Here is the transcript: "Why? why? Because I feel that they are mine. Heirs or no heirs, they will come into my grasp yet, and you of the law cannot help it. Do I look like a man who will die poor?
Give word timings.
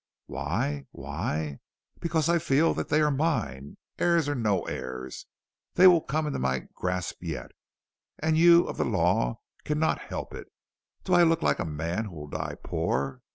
"Why? 0.25 0.87
why? 0.89 1.59
Because 1.99 2.27
I 2.27 2.39
feel 2.39 2.73
that 2.73 2.87
they 2.89 3.01
are 3.01 3.11
mine. 3.11 3.77
Heirs 3.99 4.27
or 4.27 4.33
no 4.33 4.63
heirs, 4.63 5.27
they 5.75 5.85
will 5.85 6.01
come 6.01 6.25
into 6.25 6.39
my 6.39 6.67
grasp 6.73 7.17
yet, 7.21 7.51
and 8.17 8.35
you 8.35 8.63
of 8.67 8.77
the 8.77 8.83
law 8.85 9.41
cannot 9.63 9.99
help 10.01 10.33
it. 10.33 10.47
Do 11.03 11.13
I 11.13 11.21
look 11.21 11.43
like 11.43 11.59
a 11.59 11.65
man 11.65 12.05
who 12.05 12.15
will 12.15 12.29
die 12.29 12.55
poor? 12.63 13.21